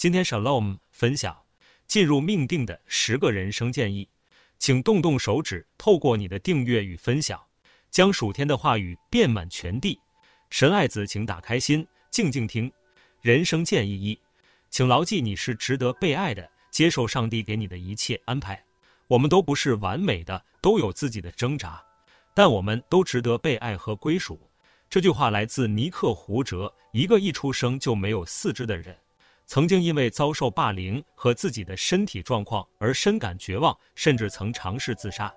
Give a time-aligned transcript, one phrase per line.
[0.00, 1.36] 今天 Shalom 分享
[1.86, 4.08] 进入命定的十个人生建议，
[4.58, 7.38] 请动动手指，透过你的订阅与分享，
[7.90, 10.00] 将属天的话语遍满全地。
[10.48, 12.72] 神爱子，请打开心，静静听。
[13.20, 14.18] 人生建议一，
[14.70, 18.64] 请牢记你是值得被爱的，接受上帝给你的一切安排。
[19.06, 21.78] 我们都不是完美的，都有自己的挣扎，
[22.32, 24.40] 但我们都值得被爱和归属。
[24.88, 28.96] 这句话来自尼克胡哲，一个一出生就没有四肢的人，
[29.50, 35.34] 曾经因为遭受霸凌和自己的身体状况而深感绝望，甚至曾尝试自杀。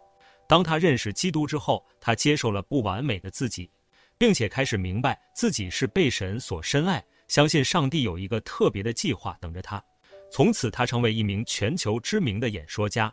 [0.48, 3.68] 当他认识基督之后，他接受了不完美的自己，
[4.16, 9.84] 并且开始明白自己是被神所深爱，相信上帝有一个特别的计划等着他。
[10.32, 13.12] 从此，他成为一名全球知名的演说家。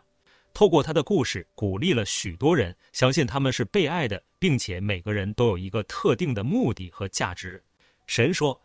[0.53, 7.63] 透过他的故事，鼓励了许多人，相信他们是被爱的，并且每个人都有一个特定的目的和价值。
[8.05, 8.61] 神说：“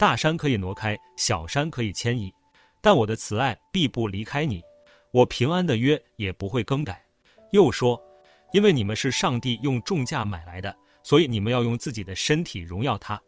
[0.00, 2.32] 大山可以挪开，小山可以迁移，
[2.80, 4.62] 但我的慈爱必不离开你，
[5.10, 7.04] 我平安的约也不会更改。”
[7.52, 8.02] 又说
[8.54, 13.20] ：“因为你们是上帝用重价买来的，所以你们要用自己的身体荣耀他。”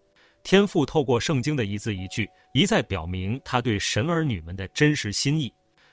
[0.43, 5.53] 天父透过圣经的一字一句，一再表明他对神儿女们的真实心意。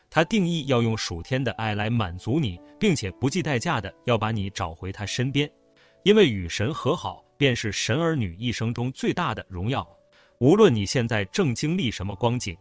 [0.09, 5.51] 他定义要用属天的爱来满足你，并且不计代价的要把你找回他身边，
[6.03, 9.85] 因为与神和好便是神儿女一生中最大的荣耀。
[10.39, 12.55] 无论你现在正经历什么光景，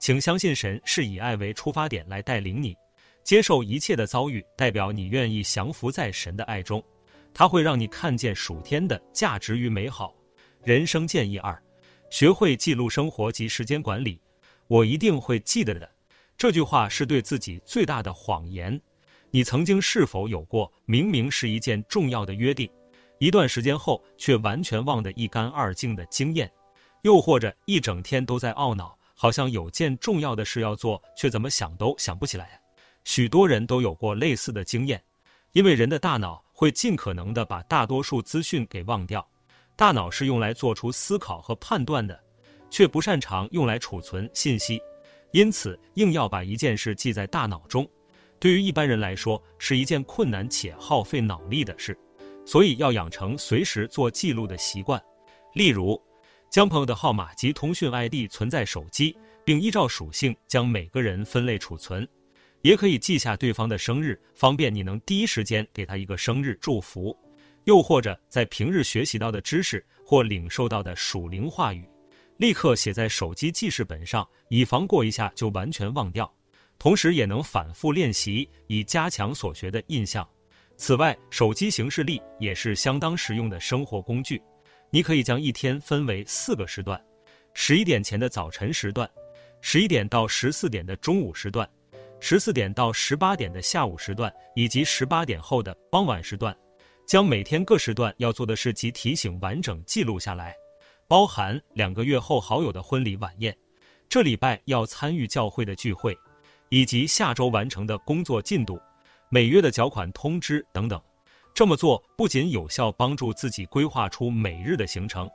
[0.00, 2.76] 请相信神是以爱为出发点来带领你，
[3.22, 6.82] 接受一切的遭遇，代表你愿意降服在神的爱中，
[7.32, 10.12] 他会让你看见属天的价值与美好。
[10.64, 11.56] 人生建议二：
[12.10, 14.20] 学会记录生活及时间管理。
[14.66, 15.88] 我一定会记得的。
[16.36, 18.80] 这句话是对自己最大的谎言。
[19.30, 22.68] 你曾经是否有过明明是一件重要的约定，
[23.20, 26.50] 一段时间后却完全忘得一干二净的经验？
[27.02, 32.60] 又或者一整天都在懊恼，好像有件重要的事要做，却怎么想都想不起来？
[33.04, 35.02] 许多人都有过类似的经验，
[35.52, 39.26] 因为人的大脑会尽可能的把大多数资讯给忘掉。
[39.74, 42.18] 大脑是用来做出思考和判断的，
[42.68, 44.78] 却不擅长用来储存信息。
[45.32, 47.88] 因此，硬要把一件事记在大脑中，
[48.38, 51.98] 对于一般人来说是一件困难且耗费脑力的事。
[52.44, 55.00] 所以，要养成随时做记录的习惯。
[55.54, 56.00] 例如，
[56.50, 62.06] 将朋友的号码及通讯 ID 存在手机，并依照属性将每个人分类储存。
[62.62, 67.16] 也可以记下对方的生日，方便你能第一时间给他一个生日祝福。
[67.64, 71.88] 又或者，在平日学习到的知识或领受到的属灵话语。
[72.38, 76.30] 立刻写在手机记事本上，以防过一下就完全忘掉。
[76.80, 80.28] 同时，也能反复练习，以加强所学的印象。
[80.76, 84.42] 此外，手机行事历也是相当实用的生活工具。
[84.92, 87.00] 你可以将一天分为四个时段：
[87.54, 89.08] 十一点前的早晨时段，
[89.60, 91.68] 十一点到十四点的中午时段，
[92.18, 96.56] 十四点到十八点的下午时段，以及十八点后的傍晚时段。
[97.06, 100.54] 将每天各时段要做的事及提醒完整记录下来。
[101.08, 103.56] 包含两个月后好友的婚礼晚宴，
[104.08, 106.16] 这礼拜要参与教会的聚会，
[106.68, 108.80] 以及下周完成的工作进度、
[109.28, 111.00] 每月的缴款通知等等。
[111.54, 115.28] 这么做不仅有效帮助自己规划出每日的行程，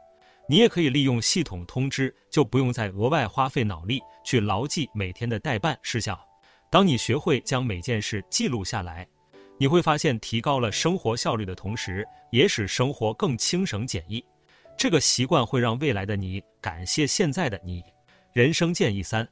[0.50, 6.18] 你也可以利用系统通知，就不用再额外花费脑力去牢记每天的待办事项。
[6.72, 9.08] 当你学会将每件事记录下来，
[9.58, 14.24] 你会发现提高了生活效率的同时，也使生活更轻省简易。
[14.78, 17.84] 这个习惯会让未来的你感谢现在的你。
[18.34, 19.26] 人生建议三：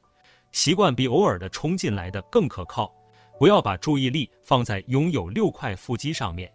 [0.52, 2.90] 习惯比偶尔的冲进来的更可靠。
[3.38, 6.50] 不要把注意力放在拥有六块腹肌上面，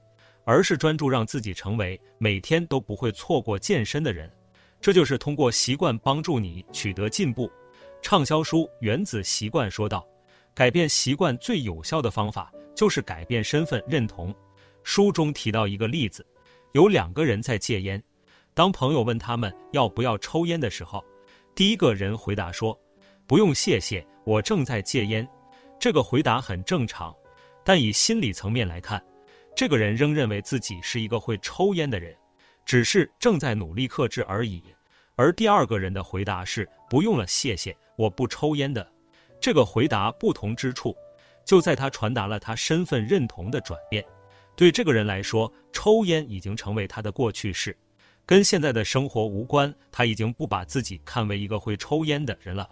[0.50, 4.28] 而是专注让自己成为每天都不会错过健身的人。
[4.82, 7.52] 这就是通过习惯帮助你取得进步。
[8.02, 10.04] 畅销书《原子习惯》说道
[10.56, 14.34] ：“改变习惯最有效的方法就是改变身份认同。”
[14.82, 16.26] 书中提到一个例子，
[16.72, 18.04] 有两个人在戒烟。
[18.56, 21.06] 当朋友问他们要不要抽烟的时候，
[21.54, 22.76] 第一个人回答说
[23.28, 25.28] ：“不用谢谢，我正在戒烟。”
[25.80, 27.16] 这个回答很正常，
[27.64, 29.00] 但以心理层面来看，
[29.60, 32.16] 这个人仍认为自己是一个会抽烟的人，
[32.64, 34.64] 只是正在努力克制而已。
[35.18, 38.90] 而第二个人的回答是：“不用了，谢谢，我不抽烟的。”
[39.38, 40.96] 这个回答不同之处，
[41.44, 44.02] 就在他传达了他身份认同的转变。
[44.56, 47.78] 对这个人来说，抽烟已经成为他的过去式。
[48.26, 52.66] 跟现在的生活无关，他已经不把自己看为一个会抽烟的人了。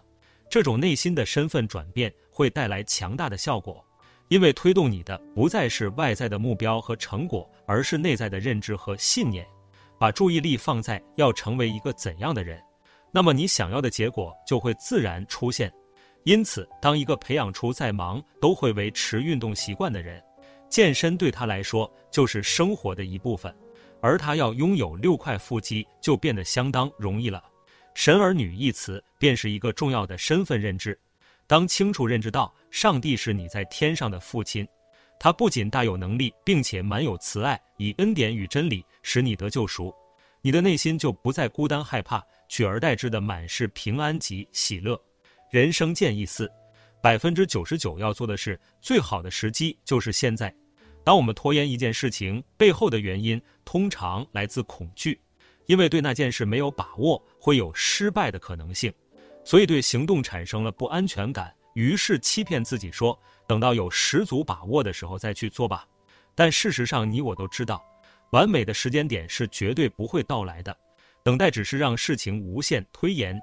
[0.50, 3.86] 这种内心的身份转变会带来强大的效果，
[4.30, 9.46] 因为推动你的不再是外在的目标和成果，而是内在的认知和信念。
[10.00, 12.62] 把注意力放在要成为一个怎样的人，
[13.12, 15.74] 那么你想要的结果就会自然出现。
[16.24, 20.22] 因此，当一个培养出再忙都会维持运动习惯的人，
[20.70, 23.52] 健身对他来说就是生活的一部分，
[24.02, 27.44] 而他要拥有六块腹肌就变得相当容易了。
[27.96, 30.96] 神儿女一词便是一个重要的身份认知。
[31.48, 34.68] 当清楚认知到上帝是你在天上的父亲，
[35.18, 39.96] 他不仅大有能力，并且满有慈爱，以恩典与真理使你得救赎，
[40.42, 45.02] 你的内心就不再孤单害怕，取而代之的满是平安及喜乐。
[45.50, 46.52] 人生建议四：
[47.02, 50.54] 百分之九十九要做的事，最好的时机就是现在。
[51.06, 55.18] 当我们拖延一件事情背后的原因，通常来自恐惧，
[55.68, 58.94] 因为对那件事没有把握，会有失败的可能性，
[59.48, 63.18] 所以对行动产生了不安全感，于是欺骗自己说，
[63.48, 65.88] 等到有十足把握的时候再去做吧，
[66.36, 67.82] 但事实上，你我都知道，
[68.32, 70.78] 完美的时间点是绝对不会到来的，
[71.24, 73.40] 等待只是让事情无限推延。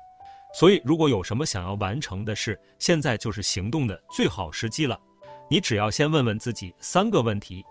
[0.55, 5.01] 所以，如果有什么想要完成的事，现在就是行动的最好时机了。
[5.49, 7.65] 你只要先问问自己三个问题。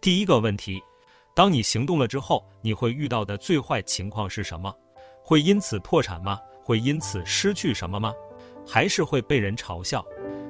[0.00, 0.80] 第一个问题：
[1.34, 4.72] 当你行动了之后，你会遇到的最坏情况是什么？
[5.24, 6.40] 会因此破产吗？
[6.62, 8.12] 会因此失去什么吗？
[8.66, 10.04] 还是会被人嘲笑？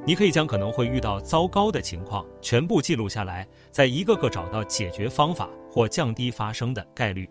[0.06, 7.28] 你可以将可能会遇到糟糕的情况全部记录下来，再一个个找到解决方法或降低发生的概率。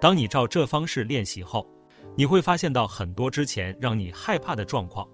[0.00, 1.66] 当你照这方式练习后，
[2.16, 5.06] 你会发现到很多之前让你害怕的状况，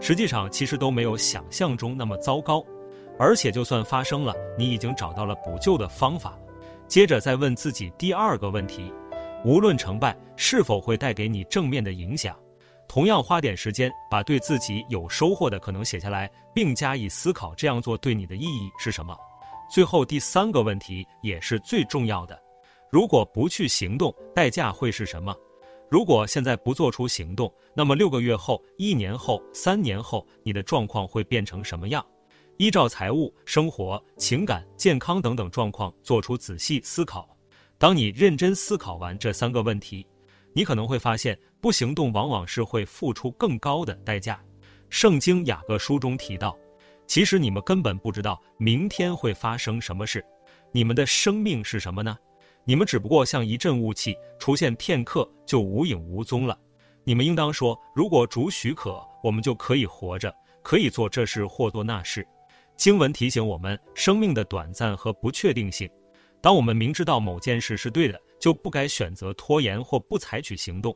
[0.00, 2.64] 实际上其实都没有想象中那么糟糕。
[3.18, 6.36] 而且就算发生了，你已经找到了补救的方法。
[6.88, 8.92] 接着再问自己第二个问题：
[9.44, 12.36] 无论成败，是否会带给你正面的影响？
[12.88, 17.54] 同样花点时间，把对自己有收获的可能写下来，并加以思考。
[17.54, 19.16] 这样做对你的意义是什么？
[19.70, 22.40] 最后第三个问题也是最重要的：
[22.90, 25.34] 如果不去行动，代价会是什么？
[25.90, 32.04] 如果现在不做出行动，那么六个月后、一年后、三年后，你的状况会变成什么样？
[32.58, 37.28] 依照财务、生活、情感、健康等等状况做出仔细思考。
[37.78, 40.06] 当你认真思考完这三个问题，
[40.54, 44.40] 你可能会发现，不行动往往是会付出更高的代价。
[44.88, 46.56] 圣经雅各书中提到，
[47.06, 50.24] 其实你们根本不知道明天会发生什么事。
[50.70, 52.16] 你们的生命是什么呢？
[52.64, 56.56] 你们只不过像一阵雾气，出现片刻就无影无踪了。
[57.02, 62.26] 你们应当说，如果主许可，我们就可以活着，可以做这事或做那事。
[62.76, 65.90] 经文提醒我们，生命的短暂和不确定性。
[66.40, 70.94] 当我们明知道某件事是对的，就不该选择拖延或不采取行动，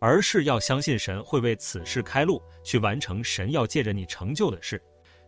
[0.00, 4.78] 而是要相信神会为此事开路，去完成神要借着你成就的事。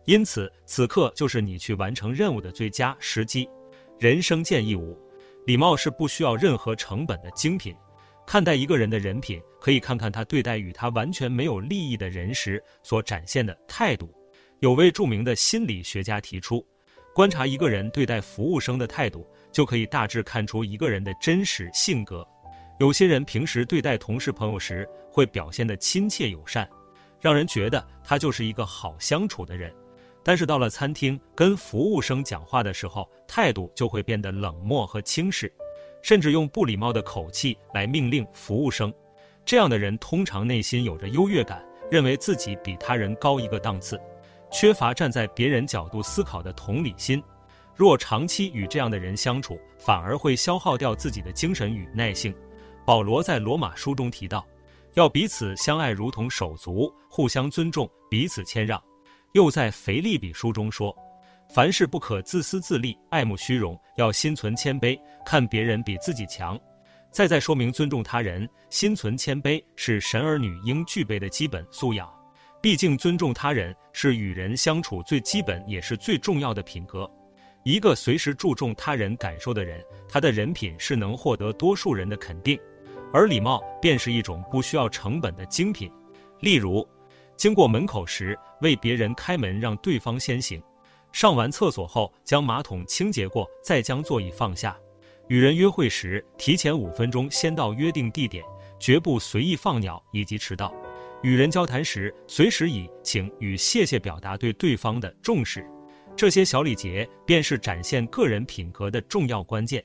[0.05, 3.49] 因此，此刻就是你去完成任务的最佳时机。
[3.97, 4.95] 人生建议五：
[5.47, 7.75] 礼貌是不需要任何成本的精品。
[8.23, 14.13] 看待一个人的人品，可以看看他对待与他完全没有利益的人时所展现的态度。
[14.59, 16.63] 有位著名的心理学家提出，
[17.15, 19.27] 观察一个人对待服务生的态度。
[19.53, 22.27] 就可以大致看出一个人的真实性格。
[22.79, 26.67] 有些人平时对待同事朋友时会表现得亲切友善，
[27.21, 29.73] 让人觉得他就是一个好相处的人。
[30.23, 35.53] 但是到了餐厅跟服务生讲话的时候，态度就会变得冷漠和轻视，
[36.01, 38.91] 甚至用不礼貌的口气来命令服务生。
[39.45, 43.99] 这样的人通常内心有着优越感，认为自己比他人高一个档次，
[44.49, 47.21] 缺乏站在别人角度思考的同理心。
[47.75, 52.33] 若长期与这样的人相处，反而会消耗掉自己的精神与耐性。
[52.85, 54.45] 保罗在罗马书中提到，
[54.93, 58.81] 要彼此相爱，如同手足，互相尊重，彼此谦让。
[59.33, 60.95] 又在腓立比书中说，
[61.49, 66.59] 凡事不可自私自利，爱慕虚荣，要心存谦卑，看别人比自己强。
[67.11, 72.11] 再再说明尊重他人，心存谦卑是神儿女应具备的基本素养。
[72.61, 77.09] 毕竟尊重他人是与人相处最基本也是最重要的品格。
[77.63, 82.59] 一个随时注重他人感受的人，他的人品是能获得多数人的肯定，
[83.13, 85.89] 而礼貌便是一种不需要成本的精品。
[86.41, 86.85] 例如，
[87.37, 90.59] 经过门口时为别人开门，让对方先行；
[91.13, 94.75] 上完厕所后将马桶清洁过，再将座椅放下；
[95.29, 98.43] 与人约会时提前五分钟先到约定地点，
[98.77, 100.67] 绝不随意放鸟以及迟到；
[101.21, 105.65] 与人交谈时随时以请与谢谢表达对对方的重视。
[106.15, 109.83] 这些小礼节便是展现个人品格的重要关键。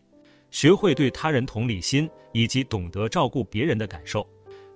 [0.50, 4.26] 学会对他人同理心，以及懂得照顾别人的感受，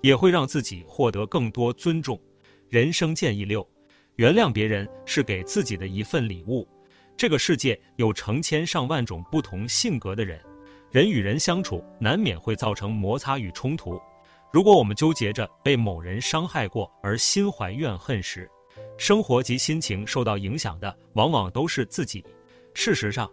[0.03, 2.21] 也会让自己获得更多尊重。
[2.69, 3.67] 人生建议六：
[4.17, 6.69] 原谅别人是给自己的一份礼物。
[7.17, 10.41] 这个世界有成千上万种不同性格的人，
[10.91, 14.01] 人与人相处难免会造成摩擦与冲突。
[14.53, 18.51] 如果我们纠结着被某人伤害过而心怀怨恨时，
[18.97, 22.25] 生活及心情受到影响的往往都是自己。
[22.75, 23.31] 事实上，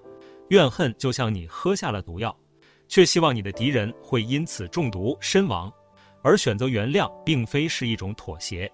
[0.49, 2.35] 怨恨就像你喝下了毒药，
[2.87, 5.71] 却希望你的敌人会因此中毒身亡，
[6.21, 8.71] 而选择原谅并非是一种妥协。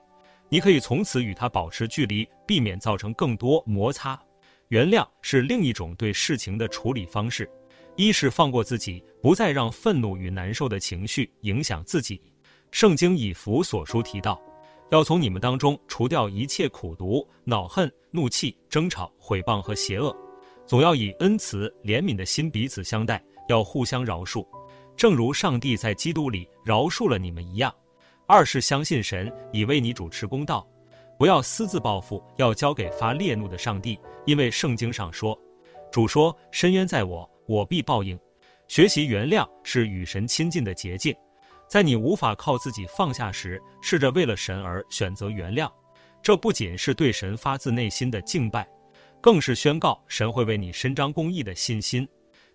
[0.48, 4.20] 你可以从此与他保持距离，避免造成更多摩擦。
[4.70, 7.50] 原谅是另一种对事情的处理方式，
[7.96, 12.22] 一是放过自己，不再让愤怒与难受的情绪影响自己。
[12.72, 14.42] 圣经以弗所书提到，
[14.92, 20.16] 要从你们当中除掉一切苦毒、恼恨、怒气、争吵、毁谤和邪恶，
[20.66, 24.46] 总要以恩慈、怜悯的心彼此相待，要互相饶恕，
[24.96, 27.74] 正如上帝在基督里饶恕了你们一样。
[28.28, 30.68] 二是相信神已为你主持公道。
[31.18, 35.40] 不要私自报复，要交给发烈怒的上帝，因为圣经上说
[35.90, 38.20] ：“主说，伸冤在我，我必报应。”
[38.68, 41.16] 学习原谅是与神亲近的捷径，
[41.76, 45.70] 在你无法靠自己放下时，试着为了神而选择原谅。
[46.24, 48.66] 这不仅是对神发自内心的敬拜，
[49.20, 52.08] 更是宣告神会为你伸张公义的信心。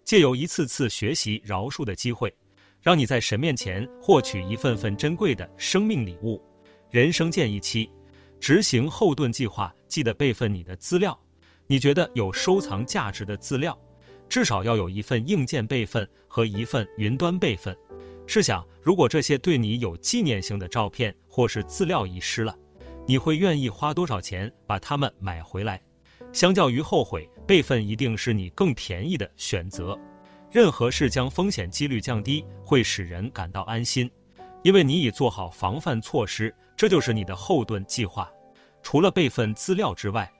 [0.04, 2.34] 借由一次次学习饶恕的机会，
[2.80, 6.42] 让你在神面前获取一份份珍贵的生命礼物。
[6.88, 7.90] 人生建议七。
[8.40, 11.14] 执行后盾计划，记得备份你的资料。
[11.66, 13.78] 你觉得有收藏价值的资料，
[14.30, 17.76] 至少要有一份硬件备份和一份云端备份。
[18.32, 22.56] 试想，如果这些对你有纪念性的照片或是资料遗失了，
[23.04, 25.82] 你会愿意花多少钱把它们买回来？
[26.32, 29.98] 相较于后悔，备份一定是你更便宜的选择。
[30.48, 34.08] 任何事将风险几率降低，会使人感到安心。
[34.62, 38.30] 因为你已做好防范措施，这就是你的后盾计划。
[38.80, 40.32] 除了备份资料之外，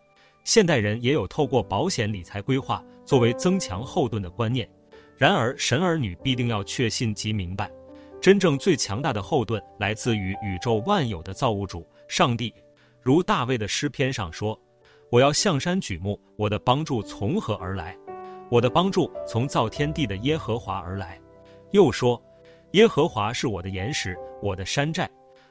[0.45, 4.71] 现代人也有透过保险理财规划作为增强后盾的观念。
[5.17, 7.71] 然而，神儿女必定要确信及明白，
[8.21, 12.53] 真正最强大的后盾来自于宇宙万有的造物主上帝。
[13.01, 14.59] 如大卫的诗篇上说
[15.11, 17.97] ：“我要向山举目，我的帮助从何而来？
[18.51, 21.19] 我的帮助从造天地的耶和华而来。”
[21.73, 22.21] 又说。
[22.75, 25.11] 耶和华是我的岩石，我的山寨，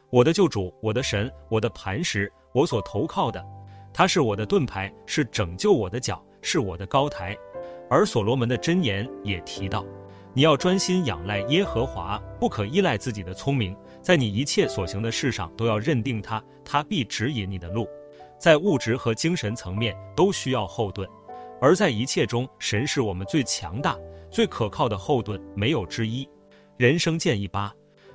[0.09, 3.45] 我的救主，我的神，我的磐石，我所投靠的。
[3.93, 7.37] 他是我的盾牌，是拯救我的脚，是我的高台。
[7.89, 9.85] 而所罗门的箴言也提到，
[10.39, 17.85] 你要专心仰赖耶和华，不可依赖自己的聪明，在你一切所行的事上都要认定他，他必指引你的路。
[18.39, 21.05] 在物质和精神层面都需要后盾，
[21.59, 23.97] 而在一切中，神是我们最强大、
[24.31, 26.25] 最可靠的后盾，没有之一。
[26.77, 27.69] 人生建议八，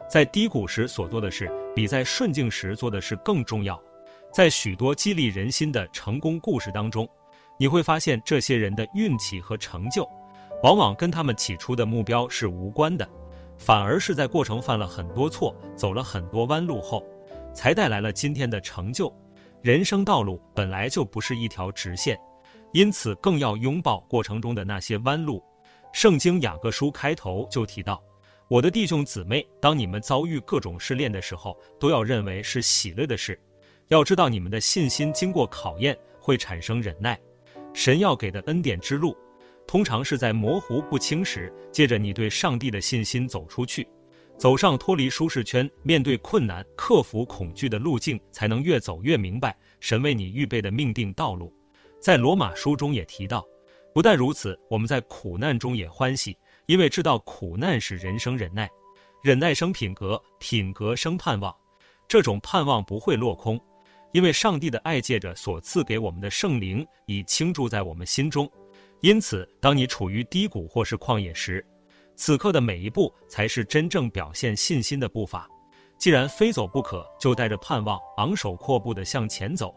[0.08, 3.78] 在低谷时所做的事，比在顺境时做的事更重要。
[4.32, 7.06] 在许多激励人心的成功故事当中，
[7.58, 10.08] 你会发现这些人的运气和成就，
[10.64, 13.06] 往往跟他们起初的目标是无关的，
[13.58, 17.04] 反而是在过程犯了很多错，走了很多弯路后，
[17.52, 19.14] 才带来了今天的成就。
[19.60, 22.18] 人生道路本来就不是一条直线，
[22.72, 25.42] 因此更要拥抱过程中的那些弯路。
[25.92, 28.02] 圣经雅各书开头就提到。
[28.48, 33.38] 我的弟兄姊妹，当你们遭遇各种试炼的时候，都要认为是喜乐的事。
[33.88, 37.20] 要知道，你们的信心经过考验，会产生忍耐。
[37.74, 39.14] 神要给的恩典之路，
[39.66, 43.86] 通常是在模糊不清时，借着你对上帝的信心走出去，
[44.38, 51.52] 走上脱离舒适圈、面对困难、克服恐惧的路径，才能越走越明白神为你预备的命定道路。
[52.00, 53.44] 在罗马书中也提到，
[53.92, 56.36] 不但如此，我们在苦难中也欢喜。
[56.66, 58.70] 因为知道苦难使人生忍耐，
[59.22, 61.54] 忍耐生品格，品格生盼望。
[62.08, 63.60] 这种盼望不会落空，
[64.12, 68.50] 因为上帝的爱借着所赐给我们的圣灵已倾注在我们心中。
[69.04, 71.62] 因此，当你处于低谷或是旷野时，
[72.16, 75.46] 此刻的每一步才是真正表现信心的步伐。
[75.98, 79.74] 既然非走不可，就带着盼望，昂首阔步地向前走。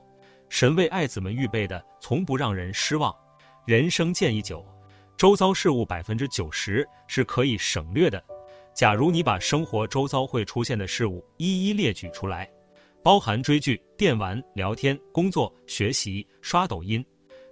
[0.47, 3.13] 神为爱子们预备的，从不让人失望。
[3.65, 4.65] 人生建议九。
[5.17, 8.23] 周遭事物百分之九十是可以省略的。
[8.73, 12.49] 假如你把生活周遭会出现的事物一一列举出来，
[13.03, 17.05] 包含追剧、电玩、聊天、工作、学习、刷抖音、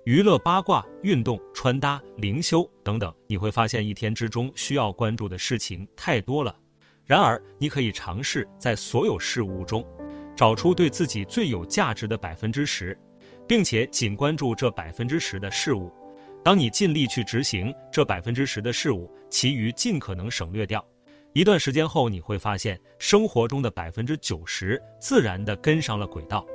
[0.05, 6.55] 娱乐八卦、运动、穿搭、灵修等等，你会发现一天之中需要关注的事情太多了。
[7.05, 9.83] 然而，你可以尝试在所有事物中，
[10.35, 12.95] 找出对自己最有价值的百分之十，
[13.47, 15.91] 并且仅关注这百分之十的事物。
[16.43, 20.85] 当你尽力去执行这百分之十的事物，其余尽可能省略掉。
[21.33, 26.45] 一段时间后，你会发现生活中的百分之九十自然地跟上了轨道，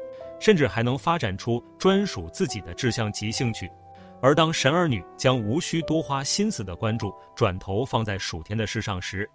[0.40, 3.70] 甚至还能发展出专属自己的志向及兴趣。
[4.20, 9.28] 而当神儿女将无需多花心思的关注转头放在属天的事上时，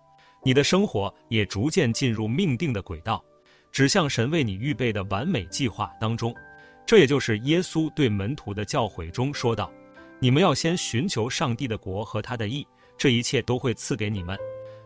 [0.44, 3.24] 你的生活也逐渐进入命定的轨道，
[3.72, 6.36] 指向神为你预备的完美计划当中。
[6.86, 9.72] 这也就是耶稣对门徒的教诲中说道
[10.22, 14.38] ：“你们要先寻求上帝的国和他的义，这一切都会赐给你们。”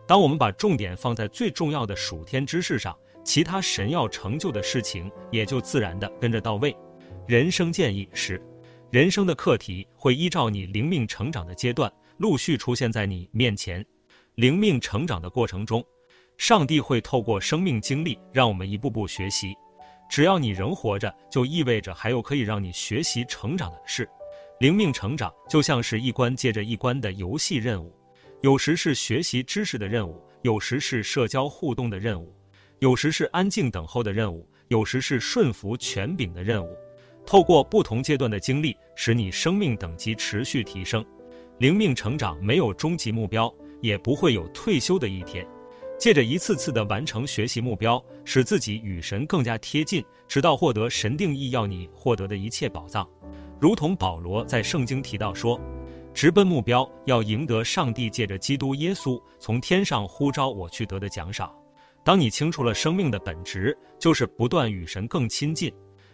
[0.08, 6.76] 当我们把重点放在最重要的属天之事上，其他神要成就的事情也就自然的跟着到位。
[7.26, 8.42] 人生建议是：
[8.90, 13.84] 人生的课题会依照你灵命成长的阶段陆续出现在你面前。
[14.34, 15.84] 灵命成长的过程中，
[16.38, 19.54] 上帝会透过生命经历让我们一步步学习。
[20.08, 24.08] 只要你仍活着，就意味着还有可以让你学习成长的事。
[24.58, 27.94] 灵命成长就像是一关接着一关的游戏任务，
[28.42, 32.34] 有时是学习知识的任务，有时是社交互动的任务，
[32.80, 36.74] 有时是安静等候的任务，有时是顺服权柄的任务。
[37.26, 41.04] 透过不同阶段的经历，使你生命等级持续提升。
[41.58, 45.46] 灵命成长没有终极目标，也不会有退休的一天。
[45.98, 53.06] 借着一次次的完成学习目标，使自己与神更加贴近，直到获得神定义要你获得的一切宝藏。
[53.60, 55.60] 如同保罗在圣经提到说
[56.14, 61.54] ：“直奔目标，要赢得上帝借着基督耶稣从天上呼召我去得的奖赏。”
[62.02, 65.72] 当你清楚了生命的本质，就是不断与神更亲近，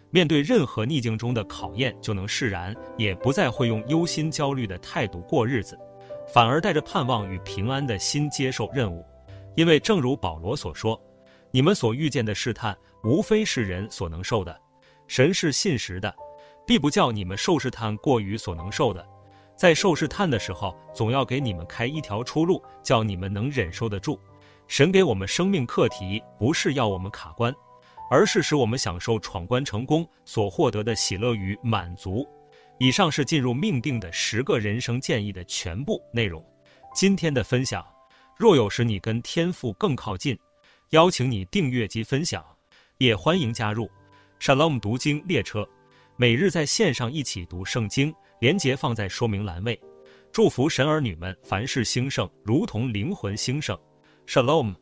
[0.09, 5.79] 面对任何逆境中的考验，就能释然，也不再会用忧心焦虑的态度过日子，
[6.33, 9.05] 反而带着盼望与平安的心接受任务。
[9.55, 11.01] 因为正如保罗所说，
[11.51, 14.55] 你们所遇见的试探，无非是人所能受的。
[15.07, 16.13] 神是信实的，
[16.65, 19.03] 必不叫你们受试探过于所能受的。
[19.55, 24.19] 在受试探的时候，总要给你们开一条出路，叫你们能忍受得住。
[24.67, 27.53] 神给我们生命课题，不是要我们卡关，
[28.11, 32.27] 而是使我们享受闯关成功所获得的喜乐与满足。
[32.77, 36.43] 以上是进入命定的十个人生建议的全部内容。
[36.93, 37.85] 今天的分享。
[38.37, 40.37] 若有使你跟天赋更靠近，
[40.91, 42.45] 邀请你订阅及分享，
[42.99, 43.89] 也欢迎加入
[44.39, 45.67] Shalom 读经列车，
[46.17, 49.79] 每日在线上一起读圣经，连结放在说明栏位。
[50.31, 53.75] 祝福神儿女们凡事兴盛，如同灵魂兴盛。
[54.27, 54.75] Shalom。